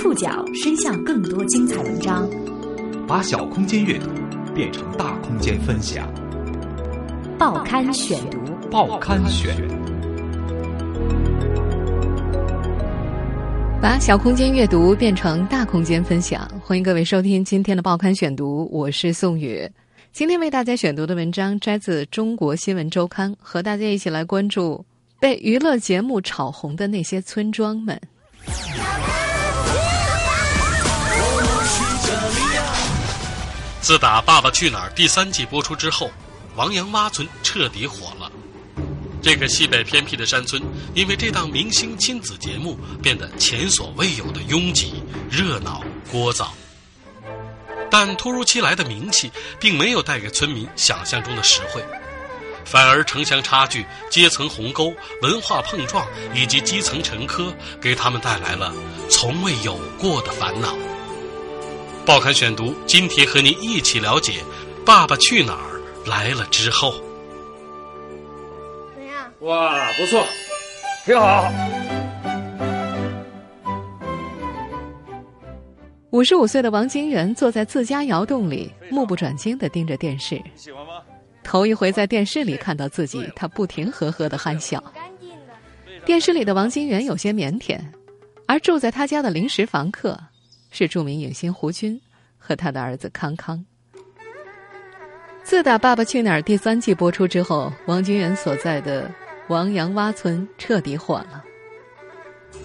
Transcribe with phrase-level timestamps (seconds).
[0.00, 2.30] 触角伸向更多精彩文章，
[3.04, 4.06] 把小空间阅读
[4.54, 6.08] 变成大空间分享。
[7.36, 8.38] 报刊选读，
[8.70, 9.56] 报刊选，
[13.82, 16.48] 把小空间阅读变成大空间分享。
[16.62, 19.68] 欢迎各位收听今天的报刊选读，我是宋宇。
[20.12, 24.84] 今天为大家选读的文章摘自《中国新闻周刊》，和大家一起来关注
[25.18, 28.00] 被娱乐节目炒红的那些村庄们。
[33.88, 36.10] 自打《爸爸去哪儿》第三季播出之后，
[36.56, 38.30] 王阳洼村彻底火了。
[39.22, 40.62] 这个西北偏僻的山村，
[40.94, 45.82] 因为这档明星亲子节目，变得前所未有的拥挤、热闹、
[46.12, 46.48] 聒噪。
[47.90, 51.82] 但突如其来的名气，并没有带给村民想象中的实惠，
[52.66, 58.70] 反而城乡差距、阶层鸿沟、文化碰撞以及基层沉疴，给他们带来了
[59.08, 60.76] 从未有过的烦恼。
[62.08, 64.40] 报刊选读，今天和您一起了解
[64.82, 65.78] 《爸爸去哪儿》
[66.08, 66.94] 来了之后。
[68.94, 69.30] 怎样？
[69.40, 70.24] 哇，不错，
[71.04, 71.52] 挺好。
[76.08, 80.40] 五十五岁的王金元坐在自家窑洞里，目不转睛地盯着电视。
[80.56, 81.02] 喜欢吗？
[81.44, 84.82] 头一回在电视里看到自己，他不停呵呵的憨笑。
[86.06, 87.78] 电视里的王金元有些腼腆，
[88.46, 90.18] 而住在他家的临时房客
[90.70, 92.00] 是著名影星胡军
[92.36, 93.64] 和他的儿子康康。
[95.42, 99.10] 自打《爸爸去哪儿》第三季播出之后，王金元所在的
[99.48, 101.42] 王阳洼村彻底火了。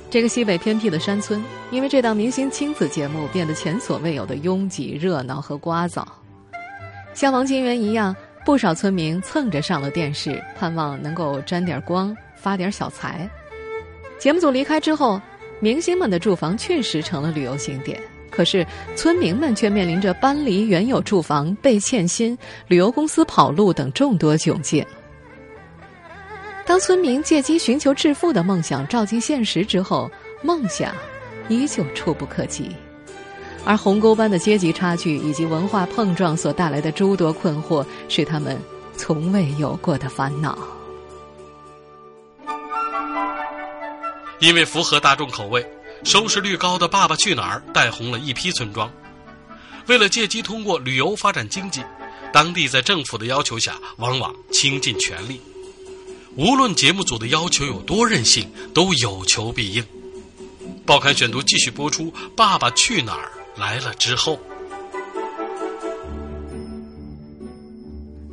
[0.09, 6.05] 这个西北偏僻的山村，因为这档明星亲子节目，变得前所未有的拥挤、热闹和聒噪。
[7.13, 13.29] 像王金元一样，不少村民蹭着上了电视，盼望能够沾点光、发点小财。
[14.19, 15.21] 节目组离开之后，
[15.63, 17.97] 明星们的住房确实成了旅游景点，
[18.29, 24.85] 可是村民们却面临着搬离原有住房、被欠薪、旅游公司跑路等众多窘境。
[26.65, 30.11] 当村民借机寻求致富的梦想照进现实之后，
[30.41, 30.93] 梦想
[31.47, 32.69] 依旧触不可及，
[33.63, 38.57] 而鸿沟般的阶级差距以及文化碰撞所带来的诸多困惑，是他们
[38.97, 40.57] 从未有过的烦恼。
[44.43, 45.65] 因为符合大众口味，
[46.03, 48.91] 收视率高的《爸爸去哪儿》带红了一批村庄。
[49.87, 51.81] 为了借机通过旅游发展经济，
[52.33, 55.39] 当地在政府的要求下，往往倾尽全力。
[56.35, 59.85] 无论节目组的要求有多任性，都有求必应。
[60.85, 64.37] 报刊选读继续播出，《爸爸去哪儿》来了之后，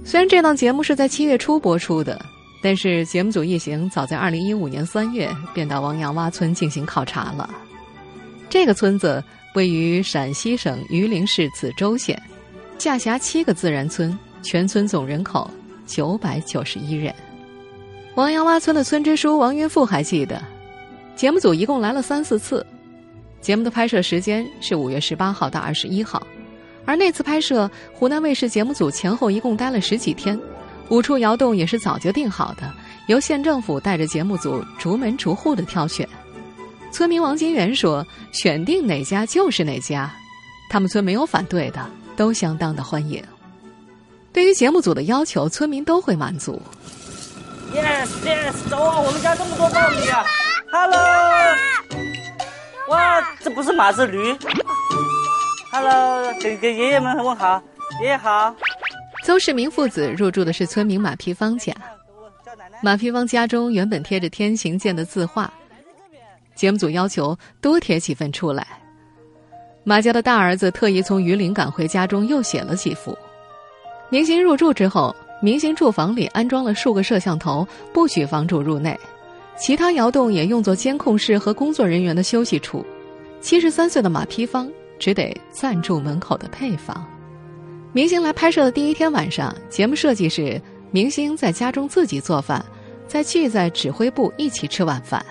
[0.04, 2.20] 虽然这档节目是在七月初播出的，
[2.62, 7.48] 但是节目组一行早在二零一五年三月便到王阳洼村进行考察了。
[8.48, 9.22] 这个村子
[9.54, 12.20] 位于陕西省榆林市子洲县，
[12.78, 15.50] 下辖七个自然村，全村总人口
[15.87, 17.15] 九百九十一人。
[18.16, 20.43] 王阳洼村的村支书王云富还记得，
[21.16, 22.66] 节目组一共来了三四次，
[23.41, 26.26] 节目的拍摄时间是五月十八号到二十一号，
[26.84, 30.38] 而那次拍摄，湖南卫视节目组前后一共待了十几天，
[30.91, 32.71] 五处窑洞也是早就定好的，
[33.06, 36.06] 由县政府带着节目组逐门逐户的挑选。
[36.91, 40.11] 村民王金元说：“选定哪家就是哪家，
[40.69, 43.23] 他们村没有反对的，都相当的欢迎。
[44.33, 46.61] 对于节目组的要求，村民都会满足。”
[47.73, 48.99] Yes, yes，走啊！
[48.99, 50.25] 我们家这么多苞米啊
[50.73, 51.00] ！Hello，
[52.89, 54.37] 哇，这不是马是驴
[55.71, 57.62] ？Hello，给给爷爷们问好，
[58.03, 58.53] 爷爷好。
[59.22, 61.75] 邹世明父子入住的是村民马皮芳家。
[62.82, 65.53] 马皮芳家中原本贴着天行健的字画，
[66.54, 68.66] 节目组要求多贴几份出来。
[69.84, 73.16] 马家的大儿子特意从榆林赶回家中，又写了几幅。
[74.08, 75.14] 明星入住之后。
[75.42, 78.94] 明星住房里安装了数个摄像头，不许房主入内。
[79.56, 82.84] 其他窑洞也用作监控室和工作人员的休息处。
[83.40, 87.10] 七十三岁的马批芳只得暂住门口的配房。
[87.92, 92.64] 明星来拍摄的第一天晚上，节目设计是明星在家中自己做饭，
[93.08, 95.25] 再聚在指挥部一起吃晚饭。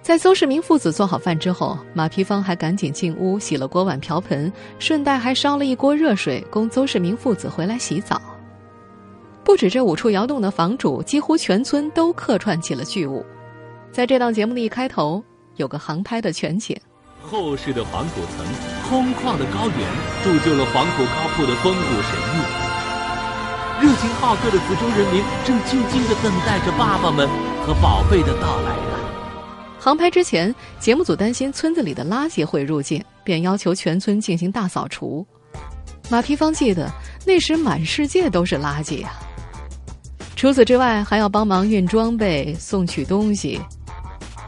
[0.00, 8.22] 在邹世明父子做好饭之后，马皮芳还赶紧进屋洗了锅碗瓢盆，顺带还烧了一锅热水供邹世明父子回来洗澡。
[9.42, 13.26] 不止这五处窑洞的房主，几乎全村都客串起了剧务。
[13.90, 15.20] 在这档节目的一开头，
[15.56, 16.76] 有个航拍的全景。
[17.22, 18.44] 厚实的黄土层，
[18.88, 19.88] 空旷的高原，
[20.22, 23.88] 铸就了黄土高铺的风骨神韵。
[23.88, 27.28] 热情好客的福州人民正静静地等待着爸爸们
[27.64, 28.98] 和宝贝的到来呢。
[29.78, 35.26] 航拍之前，节目组担心村子里的垃圾会入境，便要求全村进行大扫除。
[36.10, 36.90] 马皮芳记得
[37.24, 39.12] 那时满世界都是垃圾呀。
[40.36, 43.60] 除此之外，还要帮忙运装备、送取东西。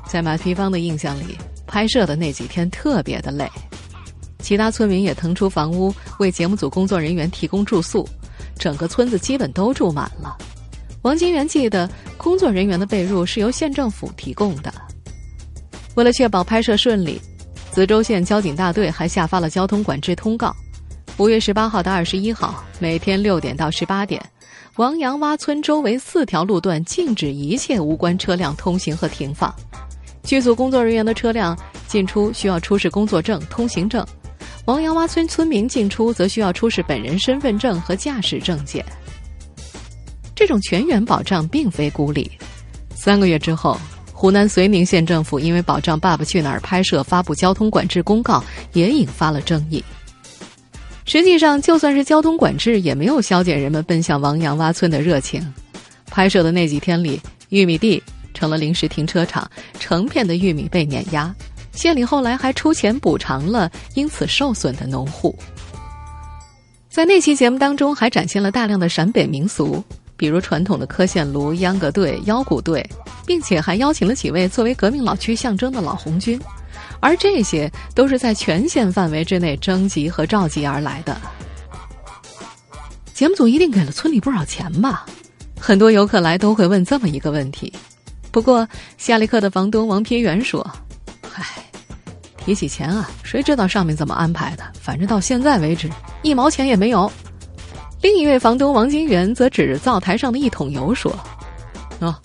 [0.06, 3.50] 在马皮芳的印象里，拍摄的那几天特别的累。
[4.40, 8.06] 其他村民也腾出房屋为节目组工作人员提供住宿，
[8.58, 10.36] 整个村子基本都住满了。
[11.00, 14.72] 王金元记得，工作人员的被褥是由县政府提供的。
[15.94, 17.20] 为了确保拍摄顺利，
[17.72, 20.54] 梓州县交警大队还下发了交通管制通告：
[21.16, 24.22] 五月十八号到二十一号，每天六点到十八点，
[24.76, 29.54] 王杨洼村周围四条路段禁止一切无关车辆通行和停放。
[30.24, 31.56] 剧组工作人员的车辆
[31.86, 34.02] 进出需要出示工作证、通行证；
[34.64, 38.84] 王杨洼村村民进出则需要出示本人身份证和驾驶证件。
[40.34, 42.30] 这种全员保障并非孤立。
[42.94, 43.78] 三个月之后。
[44.16, 48.42] 湖南绥宁县政府因为保障《爸爸去哪儿》拍摄，发布交通管制公告，
[48.72, 49.84] 也引发了争议。
[51.04, 55.52] 实际上，就算是交通管制，也没有消减人们奔向王杨洼村的热情。
[56.06, 58.02] 拍摄的那几天里，玉米地
[58.34, 59.50] 成了临时停车场，
[59.80, 61.34] 成片的玉米被碾压。
[61.72, 65.34] 县里后来还出钱补偿了因此受损的农户。
[66.90, 69.82] 在那期节目当中，还展现了大量的陕北民俗。
[70.16, 72.88] 比如传统的磕线炉、秧歌队、腰鼓队，
[73.26, 76.40] 并且还邀请了几位作为革命老区象征的老红军，
[77.00, 81.20] 而这些都是在全县范围之内征集和召集而来的。
[83.12, 85.04] 节目组一定给了村里不少钱吧？
[85.58, 87.72] 很多游客来都会问这么一个问题。
[88.34, 90.68] 不过夏利克的房东王平元说
[91.30, 91.62] ：“嗨，
[92.36, 94.64] 提起钱啊，谁知道上面怎么安排的？
[94.80, 95.88] 反正到现在为止，
[96.22, 97.08] 一毛钱也没有。”
[98.02, 101.16] 另一位房东王金元则指着灶台上的一桶油说
[102.00, 102.18] ：“啊，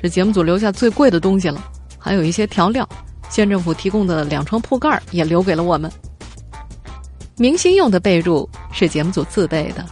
[0.00, 1.60] 这节目组留下最贵的东西了，
[1.98, 2.88] 还有一些调料。
[3.28, 5.90] 县政府提供的两床铺盖也留给了我们。
[7.36, 9.84] 明星用的被褥是节目组自备的，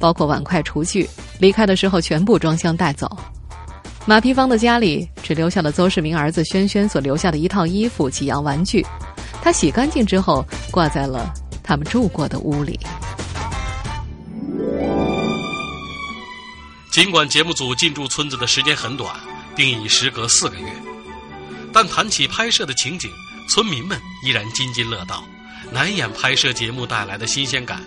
[0.00, 1.08] 包括碗筷、厨具。
[1.38, 3.16] 离开的时候全部装箱带走。
[4.06, 8.84] 马皮芳的家里只留下了邹市明儿子轩轩所留下的一套衣服、几样玩具。
[9.40, 12.78] 他洗干净之后挂在了他们住过的屋里。”
[16.92, 19.16] 尽管节目组进驻村子的时间很短，
[19.56, 20.66] 定已时隔四个月，
[21.72, 23.10] 但谈起拍摄的情景，
[23.48, 25.24] 村民们依然津津乐道，
[25.72, 27.82] 难掩拍摄节目带来的新鲜感。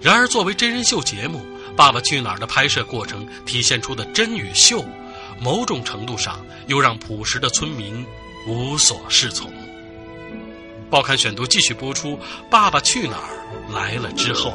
[0.00, 1.38] 然而，作为真人秀节目，
[1.76, 4.84] 《爸爸去哪儿》的拍摄过程体现出的真与秀，
[5.40, 6.38] 某种程度上
[6.68, 8.06] 又让朴实的村民
[8.46, 9.50] 无所适从。
[10.88, 12.10] 报刊选读继续播出，
[12.48, 13.28] 《爸爸去哪儿》
[13.74, 14.52] 来了之后。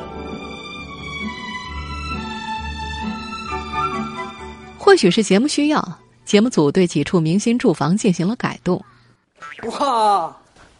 [4.77, 8.83] 或许是节目需要，节目组对几处明星住房进行了改动。
[9.63, 10.33] 哇，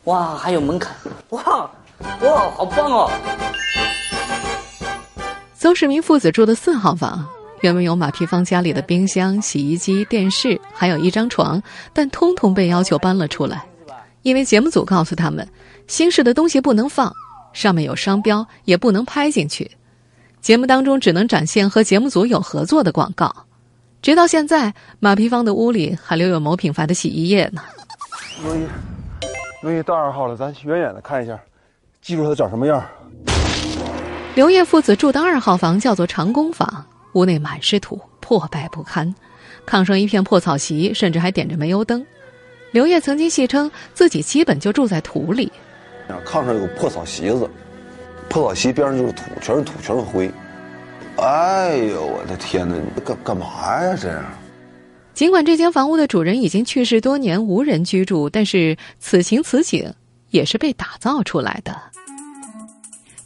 [0.06, 0.96] 哇，还有门槛！
[1.30, 1.42] 哇，
[2.22, 3.12] 哇，好棒哦！
[5.60, 7.28] 邹市明父子住的四号房，
[7.60, 11.62] 原本有马屁芳家里的冰箱、洗衣机、电视，还有一张床，
[11.92, 13.66] 但通通被要求搬了出来，
[14.22, 15.46] 因为节目组告诉他们，
[15.86, 17.14] 新式的东西不能放，
[17.52, 19.70] 上面有商标，也不能拍进去。
[20.40, 23.30] 节目当中只能展现和节目组有合作的广告。
[24.02, 27.62] 直到现在，马屁芳的屋里还留有某品牌的洗衣液呢。
[28.46, 28.62] 罗伊，
[29.62, 31.38] 罗伊到二号了，咱远远的看一下，
[32.02, 32.82] 记住它长什么样。
[34.40, 39.14] 刘烨父子住的二号房叫做长工房，屋内满是土，破败不堪，
[39.68, 42.06] 炕上一片破草席，甚至还点着煤油灯。
[42.72, 45.52] 刘烨曾经戏称自己基本就住在土里。
[46.26, 47.50] 炕上有个破草席子，
[48.30, 50.32] 破草席边上就是土，全是土，全是灰。
[51.18, 52.76] 哎呦，我的天哪！
[52.96, 53.46] 你干干嘛
[53.84, 53.94] 呀？
[54.02, 54.24] 这样。
[55.14, 59.94] 尽管这间房屋的主人已经去世多年，无人居住，但是此情此景
[60.30, 61.76] 也是被打造出来的。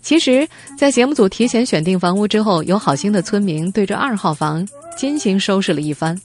[0.03, 0.45] 其实，
[0.77, 4.67] 在节目组提前选定房屋之后，有好心的村民对这二号房
[4.97, 6.19] 精心收拾了一番，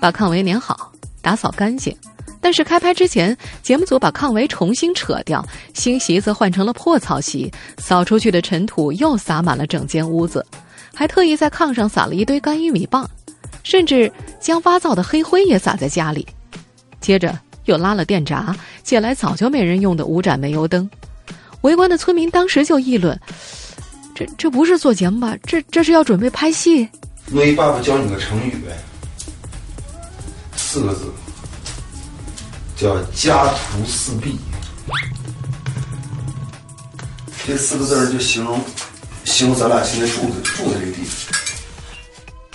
[0.00, 0.90] 把炕围粘好，
[1.22, 1.96] 打扫干净。
[2.40, 10.44] 但是开拍之前，节目组把炕围重新扯掉，新席子换成了破草席，扫出去的尘土又撒满了整间屋子。
[10.92, 13.08] 还特意在炕上撒了一堆干玉米棒，
[13.62, 16.26] 甚至将挖灶的黑灰也撒在家里。
[17.00, 20.90] 接着又拉了电闸，借来早就没人用的五盏煤油灯。
[21.64, 23.18] 围观的村民当时就议论
[24.14, 25.34] ：“这这不是做节目吧？
[25.44, 26.86] 这这是要准备拍戏？”
[27.32, 28.76] 罗伊爸爸教你个成语呗，
[30.54, 31.10] 四个字，
[32.76, 34.38] 叫“家徒四壁”。
[37.46, 38.60] 这四个字就形容。
[39.24, 41.34] 形容咱俩现在住的住的这个地方。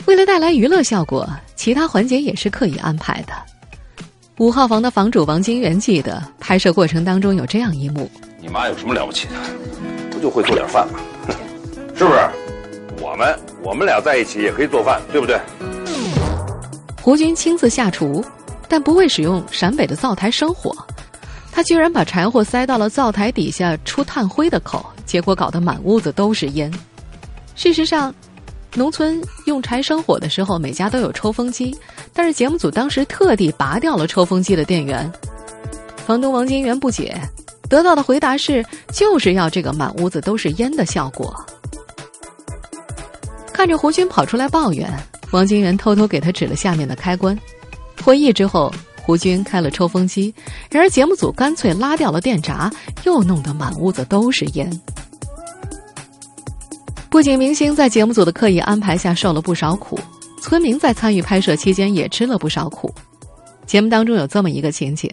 [0.05, 3.33] 为了带来娱乐效果，其他环节也是刻意安排的。
[4.39, 9.33] 五号房的房主王金元记得，拍摄过程当中有这样一幕：你妈有什么了不起的？
[10.09, 10.99] 不就会做点饭吗？
[11.93, 12.19] 是不是？
[13.01, 15.37] 我们我们俩在一起也可以做饭，对不对？
[17.01, 18.23] 胡军亲自下厨，
[18.69, 20.73] 但不会使用陕北的灶台生火，
[21.51, 26.73] 他居然把柴火塞到了灶台底下出炭灰的口，结果搞得满屋子都是烟。
[27.55, 28.15] 事实上，
[28.73, 31.77] 农村用柴生火的时候，每家都有抽风机，
[32.13, 35.11] 但是节目组当时特地拔掉了抽风机的电源。
[36.05, 37.15] 房东王金元不解，
[37.69, 41.33] 得到的回答是就是要这个满屋子都是烟的效果。
[43.53, 44.91] 看着胡军跑出来抱怨，
[45.31, 47.37] 王金元偷偷给他指了下面的开关。
[48.03, 48.73] 会议之后，
[49.03, 50.33] 胡军开了抽风机，
[50.71, 52.71] 然而节目组干脆拉掉了电闸，
[53.03, 54.81] 又弄得满屋子都是烟。
[57.09, 59.99] 不仅明星在节目组的刻意安排下受了不少苦，
[60.39, 62.93] 村民在参与拍摄期间也吃了不少苦。
[63.65, 65.11] 节目当中有这么一个情景：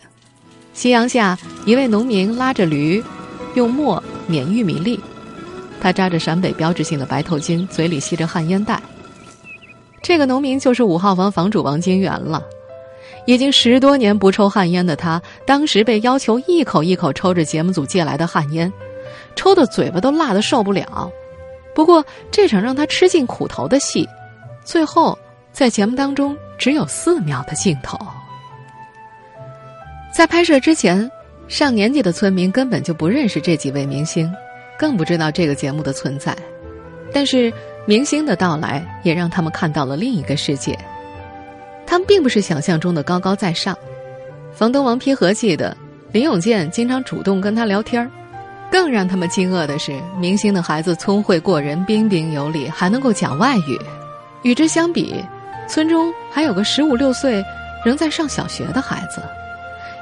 [0.73, 3.03] 夕阳下，一位农民拉着驴，
[3.55, 4.99] 用磨碾玉米粒。
[5.79, 8.81] 他扎着陕北标志性的白头巾，嘴里吸着旱烟袋。
[10.03, 12.43] 这个农民就是五号房房主王金元了。
[13.27, 18.73] 已经十多年不抽旱烟的他，当时被要求一口一口抽着节目组借来的旱烟，
[19.35, 21.11] 抽的嘴巴都辣得受不了。
[21.75, 24.09] 不过这场让他吃尽苦头的戏，
[24.67, 25.17] 最后
[25.53, 27.97] 在节目当中只有四秒的镜头。
[30.13, 31.09] 在拍摄之前，
[31.47, 34.31] 上年纪的村民根本就不认识这几位明星。
[34.79, 36.37] 更不知道这个节目的存在，
[37.11, 37.51] 但是
[37.87, 40.79] 明星的到来也让他们看到了另一个世界。
[41.87, 43.75] 他们并不是想象中的高高在上。
[44.53, 45.75] 房东王丕和记得
[46.13, 48.11] 林永健经常主动跟他聊天
[48.71, 53.81] 更让他们惊愕的是，明星的孩子聪慧过人、彬彬有礼，还能够讲外语。
[54.43, 55.25] 与之相比，
[55.69, 57.45] 村中还有个十五六岁
[57.85, 59.23] 仍在上小学的孩子。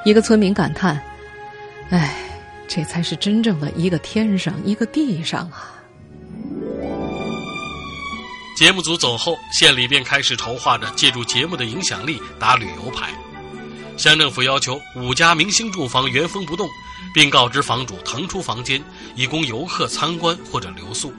[0.03, 1.01] 一个村民感叹
[1.91, 2.15] ：“唉。”
[2.67, 5.71] 这才是真正的一个天上一个地上啊！
[8.57, 13.13] 节目组走后，县里便开始筹划着借助节目的影响力打旅游牌。
[13.97, 16.67] 乡政府要求五家明星住房原封不动，
[17.13, 21.13] 并告知房主腾出房间以供游客参观或者留宿。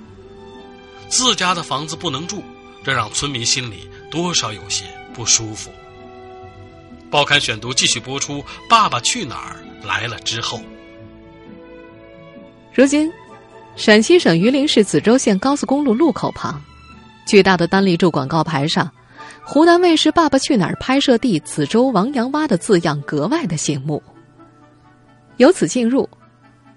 [1.09, 2.43] 自家的房子不能住，
[2.87, 5.73] 这让村民心里多少有些不舒服。
[7.11, 8.35] 报刊选读继续播出，
[8.71, 10.61] 《爸爸去哪儿》来了之后。
[12.73, 13.13] 如今，
[13.75, 16.63] 陕西省榆林市子洲县高速公路路口旁，
[17.27, 18.89] 巨大的单立柱广告牌上，
[19.43, 24.01] 湖南卫视《爸爸去哪儿》拍摄地子洲王阳洼的字样格外的醒目。
[25.39, 26.09] 由此进入，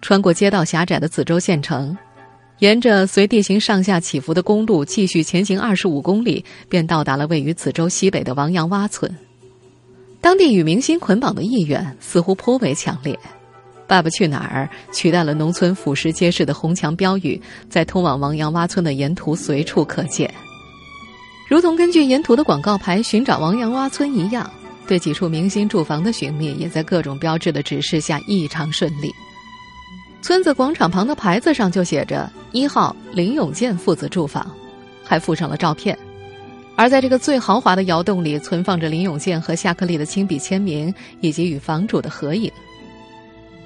[0.02, 1.96] 穿过街道狭窄的子洲县城，
[2.60, 9.10] 沿着随地形上下起伏的公路继续前行二十五公里，便到达了位于子洲西北的王阳洼村。
[10.20, 13.18] 当地与明星捆绑的意愿似乎颇为强烈。
[13.88, 20.32] 爸爸去哪儿取代了农村俯拾皆是的红墙标语，在通往王阳洼村的沿途随处可见，
[21.48, 24.48] 如同根据沿途的广告牌寻找王阳洼村一样。
[24.86, 29.14] 对几处明星住房的寻觅，也在各种标志的指示下异常顺利。
[30.22, 34.50] 村子广场旁的牌子上就写着“一号林永健父子住房”，
[35.04, 35.98] 还附上了照片。
[36.76, 42.52] 而在这个最豪华的窑洞里，存放着林永健和夏克立的亲笔签名，以及与房主的合影。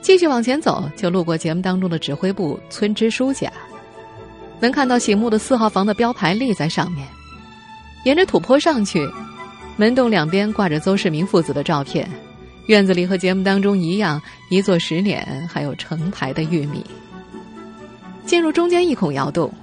[0.01, 3.51] 继续往前走，就路过节目当中的指挥部村支书家，
[4.59, 7.07] 能看到醒目的四号房的标牌立在上面。
[8.03, 9.07] 沿着土坡上去，
[9.77, 12.09] 门洞两边挂着邹市明父子的照片，
[12.67, 16.83] 院子里和节目当中一样，一座石碾，还有成排的玉米。
[18.25, 19.53] 进入中间一孔窑洞，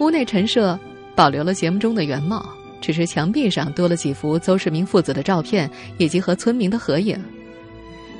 [0.00, 0.78] 屋内陈设
[1.14, 2.44] 保留了节目中的原貌，
[2.80, 7.16] 只是墙壁上多了几幅邹市明父子的照片，以及和村民的合影。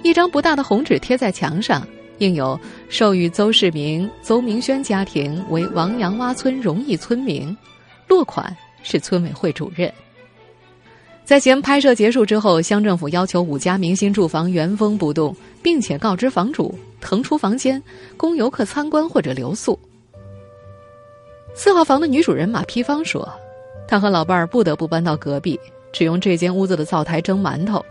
[0.02, 1.86] 一张不大的红纸贴在墙上，
[2.18, 2.58] 印有
[2.88, 7.54] “授予邹市明、邹明轩家庭为王阳洼村荣誉村民”，
[8.06, 9.92] 落款是村委会主任。
[11.24, 17.80] 在节目拍摄结束之后，乡政府要求五家明星住房原封不动，并且告知房主腾出房间
[18.16, 19.78] 供游客参观或者留宿。
[21.54, 23.28] 四号房的女主人马披芳说
[23.86, 25.58] ：“她和老伴儿不得不搬到隔壁，
[25.92, 27.84] 只用这间屋子的灶台蒸馒头。”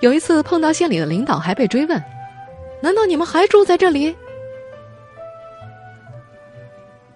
[0.00, 2.02] 有一次碰到县里的领导，还被追问
[2.82, 4.12] ：“难道你们还住在这里？”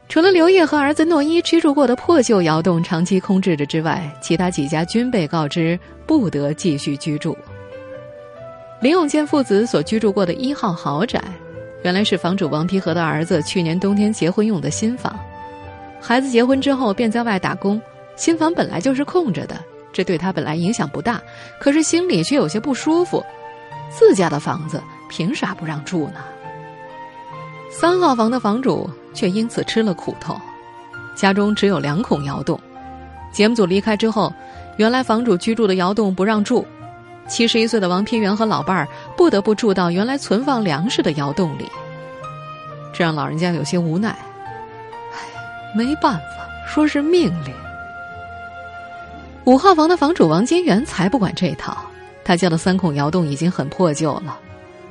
[0.09, 7.37] 除了刘烨和儿子诺一居住过的破旧窑洞长期空置着之外，其他几家均被告知不得继续居住。
[8.81, 11.21] 林永健父子所居住过的一号豪宅，
[11.83, 15.19] 原来是房主王丕和的儿子去年冬天结婚用的新房。
[16.01, 17.81] 孩子结婚之后便在外打工，
[18.15, 19.59] 新房本来就是空着的。
[19.93, 21.21] 这对他本来影响不大，
[21.59, 23.25] 可是心里却有些不舒服，
[23.91, 26.21] 自家的房子凭啥不让住呢？
[27.71, 30.39] 三号房的房主却因此吃了苦头，
[31.17, 32.61] 家中只有两孔窑洞。
[33.33, 34.33] 节目组离开之后，
[34.77, 36.65] 原来房主居住的窑洞不让住，
[37.27, 41.67] 七十一岁的王平原和老伴儿不得不住到原来存放粮食的窑洞里，
[42.93, 44.11] 这让老人家有些无奈。
[45.13, 45.19] 唉，
[45.75, 47.53] 没办法，说是命令。
[49.45, 51.77] 五号房的房主王金元才不管这套，
[52.25, 54.39] 他家的三孔窑洞已经很破旧了，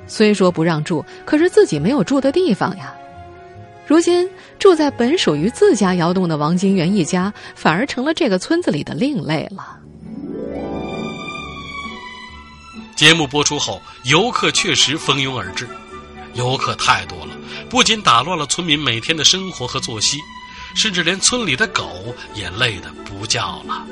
[0.07, 2.93] 虽说不让住，可是自己没有住的地方呀。
[3.87, 4.27] 如今
[4.57, 9.77] 住在本属于自家窑洞的王金元一家，反而成了这个村子里的另类了。
[12.95, 15.67] 节目播出后，游客确实蜂拥而至，
[16.33, 17.37] 游客太多了，
[17.69, 20.17] 不仅打乱了村民每天的生活和作息，
[20.75, 23.85] 甚至连村里的狗也累得不叫了。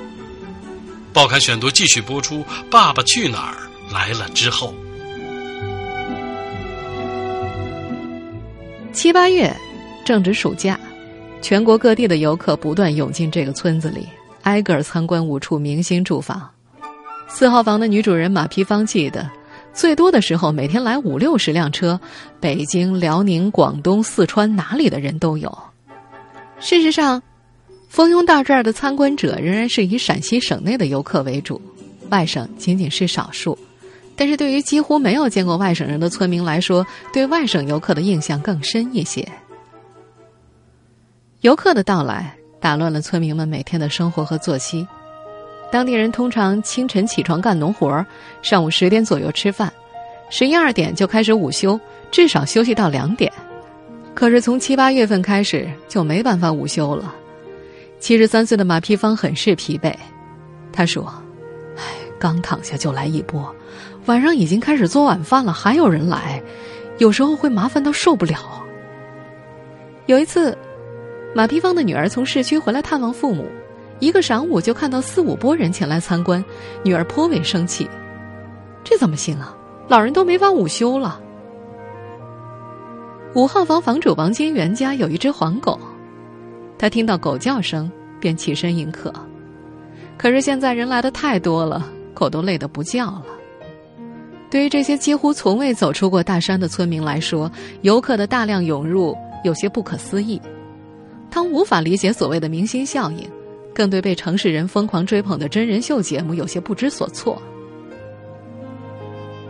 [1.12, 2.38] 报刊选读继续播出，
[2.72, 4.74] 《爸爸去哪儿》来了之后，
[8.92, 9.56] 七八月。
[10.04, 10.80] 正值暑假，
[11.42, 14.08] 全国各地的游客不断涌进这个村子里，
[14.42, 16.50] 挨个参观五处明星住房。
[17.28, 19.30] 四号房的女主人马皮芳记得，
[19.74, 22.00] 最多的时候每天来五六十辆车，
[22.40, 25.58] 北京、辽宁、广东、四川哪里的人都有。
[26.60, 27.22] 事实上，
[27.90, 31.62] 蜂拥到这儿的参观者仍然是以陕西省内的游客为主，
[32.10, 33.58] 外省仅仅是少数。
[34.16, 39.28] 但是对于几乎没有见过外省人的村民来说，对外省游客的印象更深一些。
[41.44, 44.88] 游客的到来打乱了村民们每天的生活和作息。
[45.70, 48.06] 当地人通常清晨起床干农活
[48.42, 49.72] 上午十点左右吃饭，
[50.30, 51.78] 十一二点就开始午休，
[52.10, 53.30] 至少休息到两点。
[54.16, 57.14] 可是从七八月份开始就没办法午休了。
[58.00, 59.94] 七十三岁的马皮芳很是疲惫，
[60.72, 61.14] 他说
[61.76, 61.84] ：“唉，
[62.18, 63.54] 刚躺下就来一波，
[64.06, 66.42] 晚上已经开始做晚饭了，还有人来，
[67.00, 68.64] 有时候会麻烦到受不了。”
[70.08, 70.58] 有一次。
[71.36, 73.48] 马皮芳的女儿从市区回来探望父母，
[74.00, 76.44] 一个晌午就看到四五拨人前来参观，
[76.84, 77.90] 女儿颇为生气。
[78.84, 79.56] 这怎么行啊？
[79.88, 81.20] 老人都没法午休了。
[83.34, 85.80] 五号房房主王金元家有一只黄狗，
[86.78, 89.12] 他听到狗叫声便起身迎客。
[90.18, 93.26] 可是现在人来的太多了，狗都累得不叫了。
[94.52, 100.40] 对于这些几乎从未走出过大山的村民来说，游客的大量涌入有些不可思议。
[101.34, 103.28] 他无法理解所谓的明星效应，
[103.74, 107.42] 更对被城市人疯狂追捧的真人秀节目有些不知所措。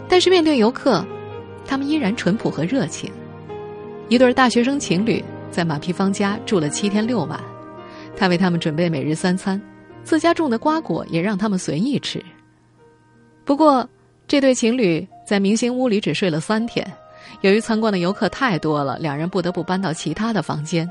[0.08, 1.06] 但是面对游客，
[1.66, 3.12] 他们依然淳朴和热情。
[4.08, 7.38] 一对大学生情侣在马皮芳家住了七天六晚，
[8.16, 9.62] 他为他们准备每日三餐，
[10.06, 12.24] 自家种的瓜果也让他们随意吃。
[13.44, 13.86] 不过，
[14.26, 16.90] 这对情侣在明星屋里只睡了三天，
[17.42, 20.90] 由于参观的游客太多了，两人不得不搬到其他的房间。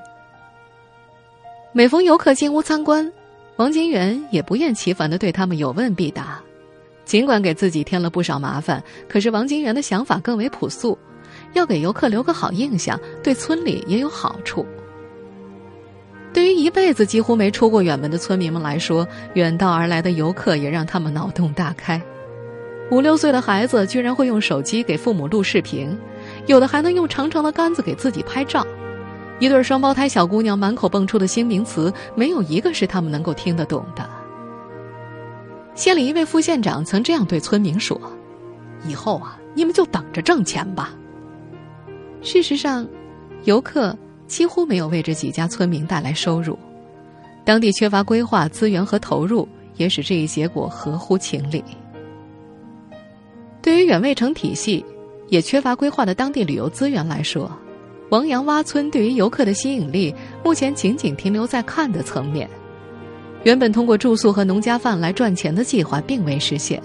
[1.75, 3.11] 每逢游客进屋参观，
[3.57, 6.39] 王金元也不厌其烦的对他们有问必答。
[7.07, 10.99] 尽管给自己添了不少麻烦，可是王金元的想法更为朴素，
[11.55, 14.67] 要给游客留个好印象，对村里也有好处。
[16.35, 22.01] 对于一辈子几乎没出过远门的村民们来说，远道而来的游客也让他们脑洞大开。
[22.91, 25.99] 五六岁的孩子居然会用手机给父母录视频，
[26.47, 28.67] 有的还能用长长的杆子给自己拍照。
[29.43, 34.09] 一对双胞胎小姑娘满口蹦出的新名词，没有一个是他们能够听得懂的。
[35.75, 38.01] 县里一位副县长曾这样对村民说
[38.87, 40.95] ：“以后啊，你们就等着挣钱吧。”
[42.23, 42.87] 事实上，
[43.43, 46.57] 游客几乎没有为这几家村民带来收入，
[47.45, 51.65] 当地缺乏规划、资源和投入，也使这一结果合乎情理。
[53.61, 54.87] 对于远未成体系、
[55.31, 57.51] 也缺乏规划的当地旅游资源来说，
[58.12, 62.46] 王阳洼村对于游客的吸引力，目前仅仅停留在看的层面。
[63.42, 66.79] 原本通过住宿和农家饭来赚钱的计划，并未实现。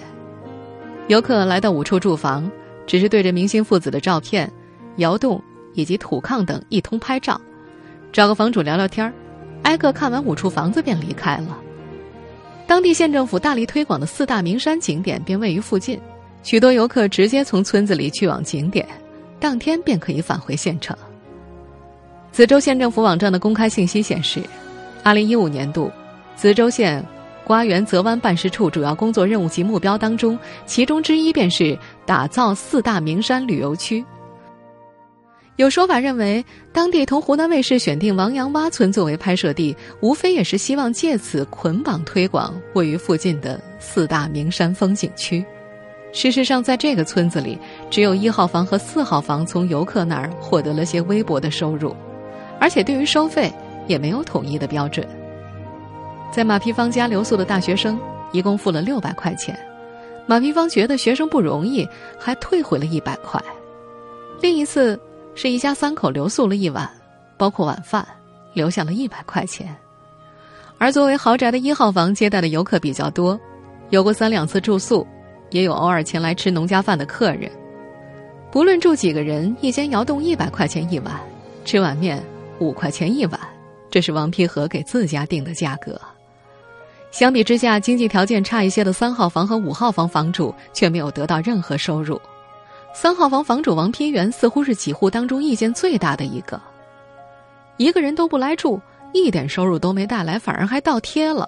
[1.09, 2.49] 游客来到五处住房，
[2.85, 4.49] 只是对着明星父子的照片、
[4.99, 7.39] 窑洞以及土炕等一通拍照，
[8.13, 9.11] 找个房主聊聊天儿，
[9.63, 11.59] 挨个看完五处房子便离开了。
[12.65, 15.99] 当地县政府大力推广的四大名山景点便位于附近，
[16.41, 18.87] 许多游客直接从村子里去往景点，
[19.41, 20.97] 当天便可以返回县城。
[22.38, 24.39] 子州县政府网站的公开信息显示，
[25.02, 25.91] 二零一五年度，
[26.36, 27.04] 子州县
[27.43, 34.06] 瓜园泽湾办事处主要工作任务及目标当中，其中之一便是打造四大名山旅游区。
[35.56, 45.43] 有说法认为，当地同湖南卫视选定王阳洼村作为拍摄地，无非也是希望借此捆绑推广位于附近的四大名山风景区。
[46.13, 47.58] 事实上，在这个村子里，
[47.89, 51.95] 只有一号房和四号房从游客那儿获得了些微薄的收入，
[52.60, 53.52] 而且对于收费
[53.88, 55.08] 也没有统一的标准。
[56.32, 58.00] 在马皮芳家留宿的大学生
[58.32, 59.58] 一共付了六百块钱，
[60.26, 61.88] 马皮芳觉得学生不容易，
[62.20, 63.41] 还退回了一百块。
[64.41, 65.00] 另一次
[65.36, 66.89] 是一家三口留宿了一晚，
[67.38, 68.06] 包括晚饭，
[68.54, 69.76] 留下了一百块钱。
[70.78, 73.39] 而作为豪宅的一号房接待的游客比较多，
[73.89, 75.08] 有过三两次住宿，
[75.50, 77.50] 也有偶尔前来吃农家饭的客人。
[78.52, 81.15] 不论住几个人，一间窑洞一百块钱一晚，
[81.65, 82.22] 吃碗面
[82.60, 83.39] 五块钱一晚，
[83.89, 86.00] 这是王皮和给自家定的价格。
[87.12, 92.20] 相比之下，经济条件差一些的三号房和五号房房主却没有得到任何收入。
[92.93, 96.60] 三号房房主王丕元似乎是几户当中意见最大的一个，
[97.78, 98.80] 一个人都不来住，
[99.13, 101.48] 一点收入都没带来，反而还倒贴了。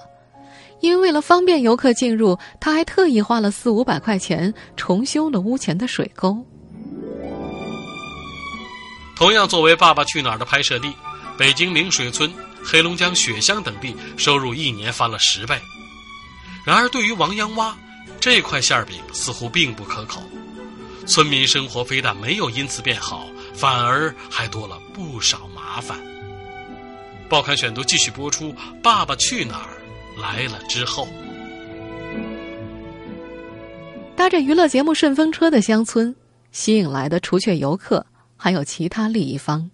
[0.79, 6.37] 因为为了方便游客进入，他还特意花了四五百块钱重修了屋前的水沟。
[9.19, 10.93] 同样作为《爸爸去哪儿》的拍摄地，
[11.37, 15.59] 北京明水村、黑龙江雪乡等地收入一年翻了十倍。
[16.63, 17.73] 然而，对于王阳洼，
[18.21, 20.23] 这块馅饼似乎并不可口。
[21.05, 25.99] 村民生活非但没有因此变好，反而还多了不少麻烦。
[27.27, 29.81] 报刊选读继续播出，《爸爸去哪儿》
[30.21, 31.09] 来了之后，
[34.15, 36.15] 搭着娱乐节目顺风车的乡村，
[36.53, 38.05] 吸引来的除却游客，
[38.41, 39.69] 还有其他利益方。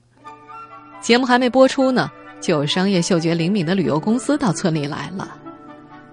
[1.00, 2.10] 节目还没播出呢，
[2.42, 5.38] 就有商业嗅觉灵敏的旅游公司到村里来了。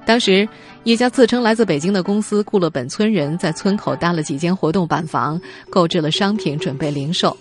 [0.05, 0.47] 当时，
[0.85, 7.35] 一家自称来自北京的公司雇了本村人在村口搭了几间活动板房，购置了商品准备零售，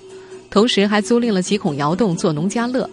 [0.50, 2.90] 同时还租赁了几孔窑洞做农家乐，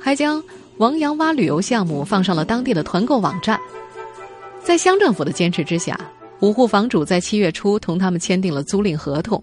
[0.00, 0.42] 还将
[0.78, 3.60] 王阳洼旅游项目放上了当地的团购网站。
[4.64, 6.00] 在乡政府的坚持之下，
[6.40, 9.42] 五户房主在七月初同他们签订了租赁合同，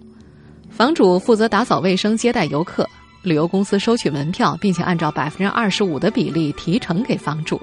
[0.70, 2.88] 房主负责打扫卫生、接待游客，
[3.24, 7.62] 旅游公司收取门票，并且按照百分之二十五的比例提成给房主。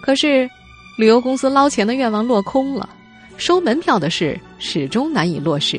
[0.00, 0.48] 可是。
[0.98, 2.88] 旅游公司捞钱的愿望落空了，
[3.36, 5.78] 收门票的事始终难以落实，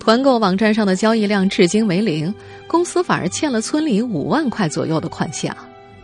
[0.00, 2.34] 团购网站上的交易量至今为零，
[2.66, 5.56] 公司反而欠了村里五万块左右的款项。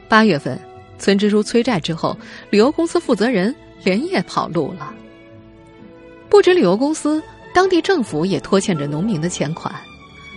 [0.08, 0.56] 八月份，
[0.96, 2.16] 村支书催债之后，
[2.50, 4.94] 旅游公司负责人连夜跑路了。
[6.28, 7.20] 不止旅游公司，
[7.56, 9.74] 当地政府也拖欠着农民的钱款。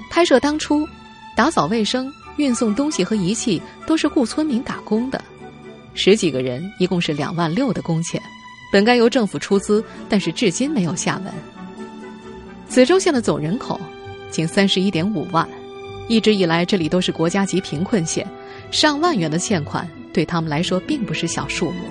[0.09, 0.87] 拍摄当初，
[1.35, 5.21] 打扫卫生、运送东西和仪器都是雇村民打工的。
[5.93, 8.21] 十几个人，一共是两万六的工钱，
[8.71, 11.33] 本该由政府出资，但是至今没有下文。
[12.69, 13.77] 子州县的总人口
[14.31, 15.45] 仅三十一点五万，
[16.07, 18.25] 一直以来这里都是国家级贫困县，
[18.71, 21.81] 上万元的欠款对他们来说并不是小数目。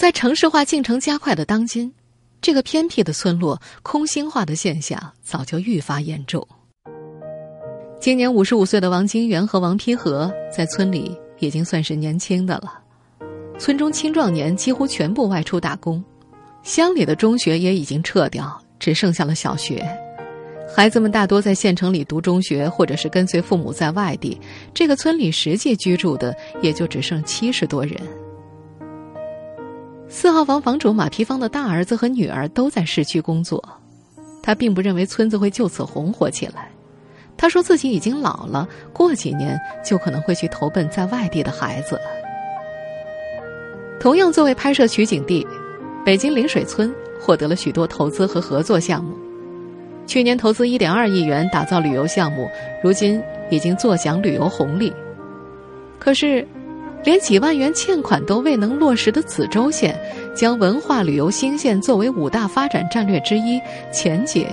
[0.00, 1.92] 在城市化进程加快的当今，
[2.40, 6.48] 这个偏僻的村落空心化的现象早就愈发严重。
[8.00, 12.80] 今年五十五岁的王金元和王丕和在村里已经算是年轻的了，
[13.58, 16.02] 村中青壮年几乎全部外出打工，
[16.62, 19.86] 乡里的中学也已经撤掉，只剩下了小学。
[20.74, 24.40] 孩子们大多在县城里读中学，或者是跟随父母在外地。
[24.72, 28.00] 这个村里实际居住的也就只剩七十多人。
[30.12, 33.62] 四号房房主马皮芳的大儿子和女儿都在市区工作，
[34.42, 36.68] 他并不认为村子会就此红火起来。
[37.36, 41.98] 他说自己已经老了，过几年就可能会去投奔在外地的孩子。
[44.00, 45.46] 同样作为拍摄取景地，
[46.04, 49.14] 北京临水村获得了许多投资和合作项目。
[50.08, 52.50] 去年投资一点二亿元打造旅游项目，
[52.82, 54.92] 如今已经坐享旅游红利。
[56.00, 56.46] 可是，
[57.02, 59.98] 连几万元欠款都未能落实的子州县，
[60.34, 63.60] 将文化旅游新县作为五大发展战略之一，
[63.90, 64.46] 前景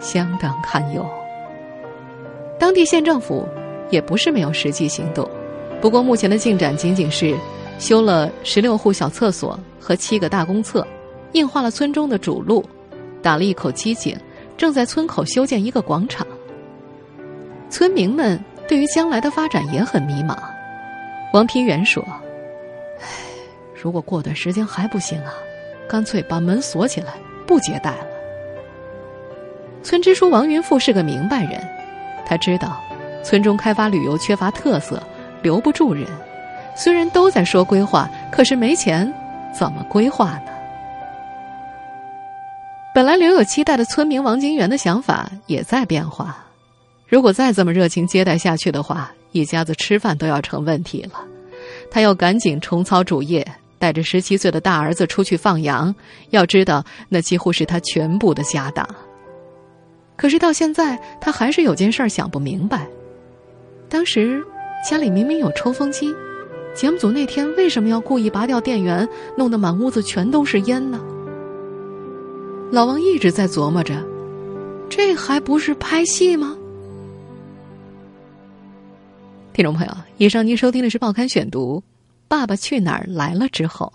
[0.00, 1.06] 相当堪忧。
[2.58, 3.46] 当地县政府
[3.90, 5.28] 也不是没有实际行动，
[5.80, 7.36] 不过目前的进展仅仅是
[7.78, 10.86] 修了十六户小厕所和七个大公厕，
[11.32, 12.64] 硬化了村中的主路，
[13.20, 14.16] 打了一口机井，
[14.56, 16.26] 正在村口修建一个广场。
[17.68, 20.38] 村民们对于将来的发展也很迷茫。
[21.32, 22.04] 王平原说
[23.00, 23.06] ：“唉，
[23.74, 25.32] 如果过段时间还不行啊，
[25.88, 27.14] 干脆把门锁起来，
[27.46, 28.06] 不接待了。”
[29.82, 31.60] 村支书王云富是个明白人。
[32.26, 32.80] 他知道，
[33.24, 35.02] 村中开发旅游缺乏特色，
[35.42, 36.06] 留不住人。
[36.76, 39.12] 虽然都在说规划，可是没钱，
[39.52, 40.52] 怎么规划呢？
[42.94, 46.36] 本来留有期待的村民王金元的想法也在变化。
[47.08, 51.24] 如果再这么热情接待下去的话，一家子吃饭都要成问题了。
[51.90, 53.46] 他要赶紧重操主业，
[53.78, 55.94] 带着十七岁的大儿子出去放羊，
[56.30, 58.86] 要知道那几乎是他全部的家当。
[60.16, 62.86] 可是到现在，他还是有件事想不明白：
[63.88, 64.42] 当时
[64.88, 66.14] 家里明明有抽风机，
[66.74, 71.00] 节目组那天为什么要故意拔掉电源，弄得满屋子全都是烟呢？
[72.70, 73.94] 老王一直在琢磨着，
[74.88, 76.56] 这还不是拍戏吗？
[79.52, 81.76] 听众朋友，以上您收听的是《报刊选读》，
[82.26, 83.92] 《爸爸去哪儿来了》之后，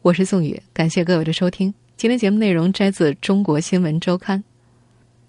[0.00, 1.72] 我是宋宇，感谢各位的收听。
[1.94, 4.38] 今天节目内容摘自《中国新闻周刊》。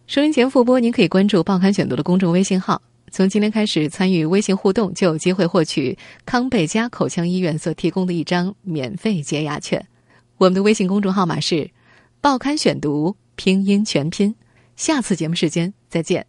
[0.08, 2.82] 收音前复播，您可以关注《报刊选读》的公众微信号。
[3.12, 9.86] 从今天开始，参与微信互动就有机会获取康贝佳口腔医院所提供的一张免费洁牙券。
[10.38, 11.70] 我们的微信公众号码是
[12.22, 14.34] “报刊选读”拼音全拼。
[14.78, 16.26] 下次节目时间再见。